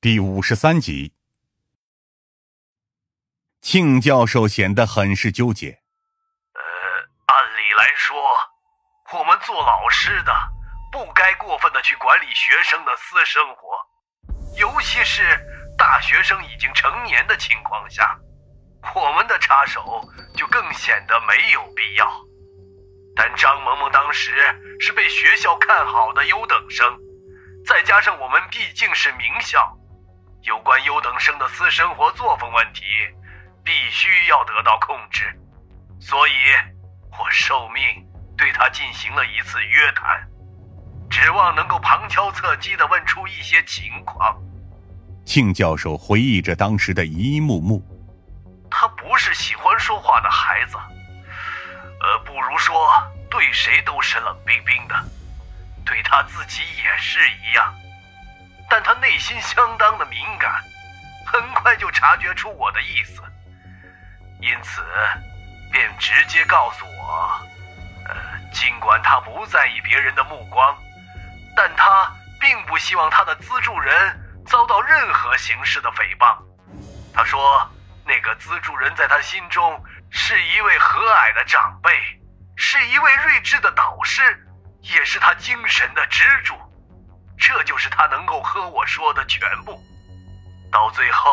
[0.00, 1.12] 第五十三集。
[3.60, 5.82] 庆教授显得很是纠结。
[6.54, 6.60] 呃，
[7.26, 8.16] 按理来说，
[9.18, 10.32] 我们做老师的
[10.92, 13.76] 不该过分的去管理学生的私生活，
[14.56, 15.36] 尤其是
[15.76, 18.16] 大学生已经成年的情况下，
[18.94, 22.08] 我们的插手就更显得没有必要。
[23.16, 24.30] 但张萌萌当时
[24.78, 26.96] 是被学校看好的优等生，
[27.66, 29.74] 再加上我们毕竟是名校。
[30.42, 32.84] 有关优等生的私生活作风问题，
[33.64, 35.24] 必须要得到控制，
[36.00, 36.32] 所以，
[37.10, 37.82] 我受命
[38.36, 40.26] 对他进行了一次约谈，
[41.10, 44.36] 指望能够旁敲侧击的问出一些情况。
[45.26, 47.82] 庆教授回忆着当时的一幕幕，
[48.70, 50.76] 他不是喜欢说话的孩子，
[52.00, 52.88] 呃，不如说
[53.28, 54.94] 对谁都是冷冰冰的，
[55.84, 57.74] 对他自己也是一样。
[58.68, 60.62] 但他内心相当的敏感，
[61.26, 63.22] 很快就察觉出我的意思，
[64.40, 64.82] 因此
[65.72, 67.40] 便直接告诉我
[68.06, 68.14] ：“呃，
[68.52, 70.76] 尽管他不在意别人的目光，
[71.56, 76.36] 但他并不希望他的资助人遭到任何形式的诽谤。”
[77.14, 77.66] 他说
[78.06, 81.90] ：“那个资助人在他心中是一位和蔼的长辈，
[82.56, 84.22] 是一位睿智的导师，
[84.82, 86.54] 也是他精神的支柱。”
[87.38, 89.80] 这就是他能够和我说的全部。
[90.70, 91.30] 到最后，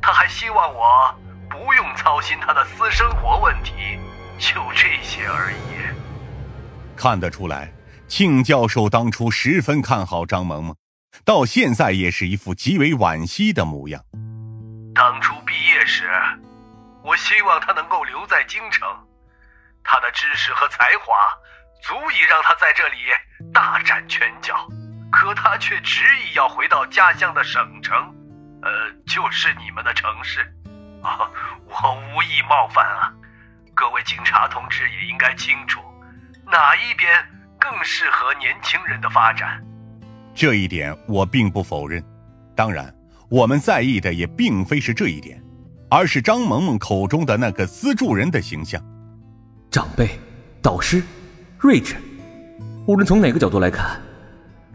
[0.00, 1.14] 他还希望我
[1.50, 3.98] 不用操心他的私生活问题，
[4.38, 5.56] 就这些而已。
[6.96, 7.72] 看得出来，
[8.06, 10.76] 庆教授当初十分看好张萌萌，
[11.24, 14.02] 到现在也是一副极为惋惜的模样。
[14.94, 16.08] 当初毕业时，
[17.02, 18.88] 我希望他能够留在京城，
[19.82, 21.14] 他的知识和才华
[21.82, 22.96] 足以让他在这里
[23.52, 24.66] 大展拳脚。
[25.16, 27.96] 可他却执意要回到家乡的省城，
[28.60, 28.68] 呃，
[29.06, 30.40] 就是你们的城市。
[31.02, 31.30] 啊，
[31.64, 33.08] 我无意冒犯啊，
[33.74, 35.80] 各位警察同志也应该清楚，
[36.44, 37.08] 哪一边
[37.58, 39.64] 更适合年轻人的发展。
[40.34, 42.04] 这一点我并不否认，
[42.54, 42.94] 当然，
[43.30, 45.42] 我们在意的也并非是这一点，
[45.90, 48.82] 而是张萌萌口中的那个资助人的形象。
[49.70, 50.20] 长辈、
[50.60, 51.02] 导师、
[51.58, 51.96] 睿智，
[52.86, 53.98] 无论从哪个角度来看。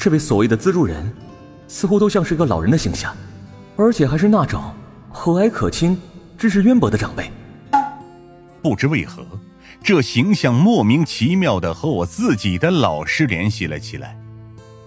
[0.01, 1.13] 这位所谓的资助人，
[1.67, 3.16] 似乎都像是个老人的形象，
[3.78, 4.59] 而且还是那种
[5.12, 5.95] 和蔼可亲、
[6.39, 7.29] 知识渊博的长辈。
[8.63, 9.23] 不知为何，
[9.84, 14.17] 这形象莫名其妙的和我自己的老师联系了起来。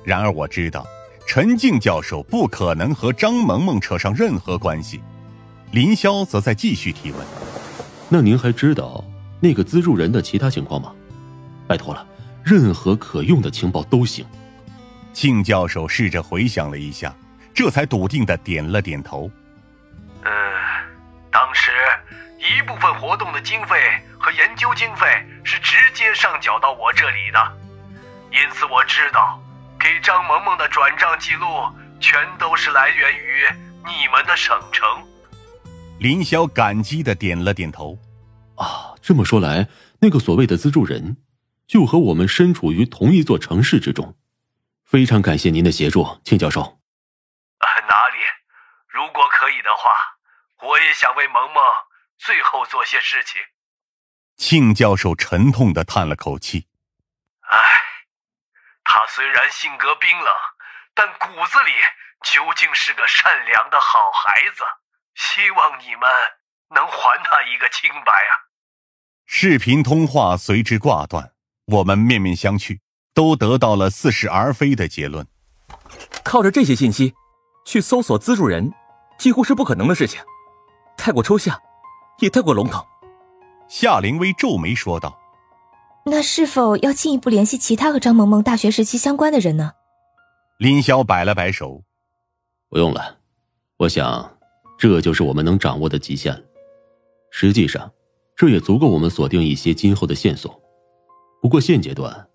[0.03, 0.85] 然而我知道，
[1.29, 5.01] 陈静教授不可能和张萌萌扯上任何关系。
[5.71, 7.21] 林霄则在继续提问
[8.11, 9.05] ：“那您还知道
[9.39, 10.91] 那个资助人的其他情况吗？
[11.69, 12.05] 拜托了，
[12.43, 14.27] 任何可用的情报都行。”
[15.15, 17.15] 庆教授试着回想了一下，
[17.55, 19.31] 这才笃定的点了点头。
[20.25, 20.31] 呃，
[21.31, 21.71] 当时
[22.39, 23.77] 一部分活动的经费
[24.19, 25.07] 和研究经费
[25.45, 27.39] 是直接上缴到我这里的，
[28.33, 29.41] 因此我知道，
[29.79, 31.47] 给张萌萌的转账记录
[32.01, 33.47] 全都是来源于
[33.87, 34.85] 你们的省城。
[36.01, 37.97] 林霄感激的点了点头。
[38.57, 39.69] 啊，这么说来，
[40.01, 41.17] 那个所谓的资助人，
[41.67, 44.15] 就和我们身处于同一座城市之中。
[44.85, 46.63] 非常感谢您的协助，庆教授。
[47.59, 48.19] 啊哪里？
[48.89, 49.91] 如果可以的话，
[50.63, 51.63] 我也想为萌萌
[52.17, 53.41] 最后做些事情。
[54.37, 56.69] 庆教授沉痛的叹了口气
[57.51, 57.59] ：“唉，
[58.85, 60.33] 他虽然性格冰冷，
[60.95, 61.73] 但骨子里
[62.23, 64.63] 究竟是个善良的好孩子。
[65.15, 66.11] 希望你们
[66.71, 68.33] 能还他一个清白啊！”
[69.27, 71.35] 视频通话随之挂断，
[71.67, 72.81] 我们面面相觑。
[73.15, 75.27] 都得到了似是而非的结论。
[76.25, 77.15] 靠着这些信息
[77.65, 78.73] 去搜索资助人，
[79.19, 80.21] 几乎是不可能的事情，
[80.97, 81.59] 太过抽象，
[82.19, 82.85] 也太过笼统。
[83.69, 85.17] 夏灵薇皱眉说道
[86.05, 89.73] ：“那是否要进一步联系其他和张萌萌大学时期相关的人呢？”
[90.59, 91.83] 林霄摆了摆手
[92.69, 93.17] ：“不用了，
[93.79, 94.39] 我想
[94.79, 96.41] 这就是我们能掌握的极限了。
[97.31, 97.91] 实际上，
[98.37, 100.61] 这也足够我们锁定一些今后的线索。
[101.41, 102.29] 不过现阶段……”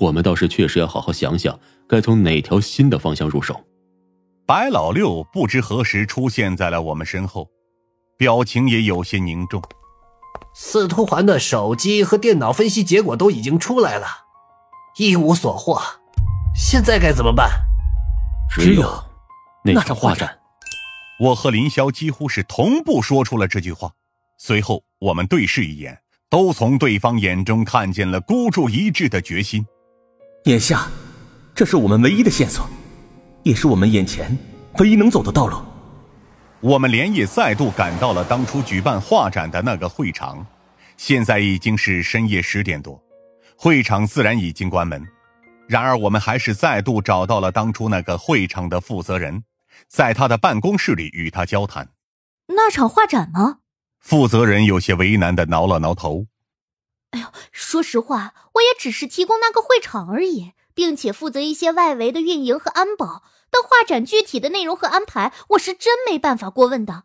[0.00, 1.58] 我们倒是确实要好好想想，
[1.88, 3.60] 该从哪条新的方向入手。
[4.46, 7.48] 白老六不知何时出现在了我们身后，
[8.16, 9.62] 表情也有些凝重。
[10.54, 14.06] 司徒环的手机和电脑分析结果都已经出来了，
[14.98, 15.80] 一无所获。
[16.54, 17.50] 现在该怎么办？
[18.50, 19.04] 只有
[19.64, 20.38] 那场画展。
[21.20, 23.92] 我和林霄几乎是同步说出了这句话，
[24.38, 25.98] 随后我们对视一眼，
[26.28, 29.64] 都从对方眼中看见了孤注一掷的决心。
[30.44, 30.90] 眼下，
[31.54, 32.68] 这是我们唯一的线索，
[33.44, 34.36] 也是我们眼前
[34.80, 35.56] 唯一能走的道路。
[36.58, 40.44] 我们连夜再度赶到了当初举办画展的那个会场，
[40.96, 43.00] 现在已经是深夜十点多，
[43.56, 45.06] 会场自然已经关门。
[45.68, 49.44] 然而，我们还是再度找到了当初那个会场的负责人，
[49.86, 51.90] 在他的办公室里与他交谈。
[52.48, 53.58] 那场画展吗？
[54.00, 56.26] 负责人有些为难的挠了挠头。
[57.12, 63.22] 哎呦，说实话，我也只是提供那个会场而已，并且负责一些外围的运营和安保。
[63.50, 67.04] 但画展具体的内容和安排，我是真没办法过问的。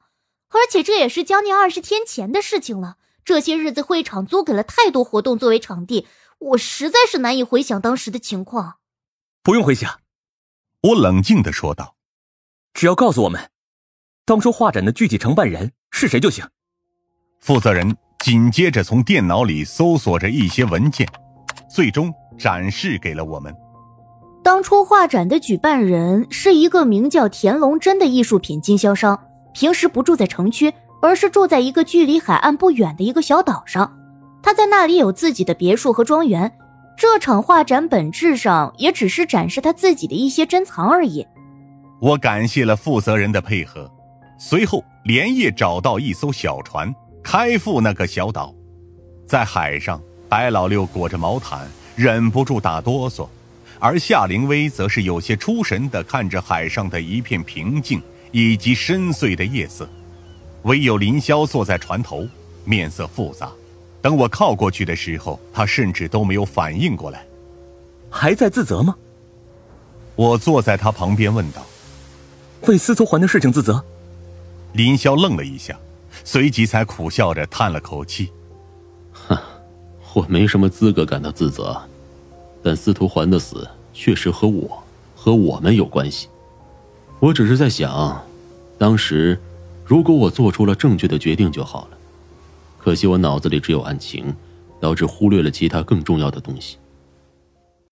[0.50, 2.96] 而且这也是将近二十天前的事情了。
[3.26, 6.08] 这些日子会场租给了太多活动作为场地，
[6.40, 8.78] 我实在是难以回想当时的情况。
[9.44, 10.00] 不用回想，
[10.82, 11.98] 我冷静的说道
[12.74, 13.52] ：“只要告诉我们，
[14.24, 16.48] 当初画展的具体承办人是谁就行。”
[17.42, 21.06] 负责人紧接着从电脑里搜索着一些文件，
[21.70, 23.56] 最终展示给了我们。
[24.44, 29.20] 当初画展的举办人是一个名叫田龙真的艺术品经销商，
[29.54, 33.94] 平时不住在城区，而是住在一个距离海岸不远的一个小岛上。
[34.42, 36.52] 他在那里有自己的别墅和庄园。
[36.96, 41.28] 这场画展本质上也只是展示他自己的一些珍藏而已。
[42.02, 43.92] 我感谢了负责人的配合，
[44.40, 46.92] 随后连夜找到一艘小船，
[47.24, 48.52] 开赴那个小岛。
[49.28, 53.28] 在海上，白老六裹着毛毯，忍不住打哆嗦。
[53.80, 58.02] 而夏灵薇则是有些出神的看着海上的一片平静
[58.32, 59.88] 以及深邃的夜色，
[60.64, 62.28] 唯有林霄坐在船头，
[62.66, 63.52] 面色复杂。
[64.02, 67.26] 等我靠过去的时候，他甚至都没有反应过来。
[68.10, 68.96] 还在自责吗？
[70.16, 71.66] 我坐在他旁边问道
[72.68, 73.84] ：“为司徒环的事情自责？”
[74.74, 75.78] 林霄愣了一下，
[76.24, 78.37] 随即才苦笑着叹了口气：“哼，
[80.14, 81.80] 我没什么资格感到自责。”
[82.64, 84.84] 但司徒环的死确实和我
[85.16, 86.28] 和我们有关系，
[87.20, 88.22] 我只是在想，
[88.78, 89.40] 当时
[89.86, 91.98] 如果我做出了正确的决定就好了。
[92.78, 94.34] 可惜我脑子里只有案情，
[94.80, 96.78] 导致忽略了其他更重要的东西。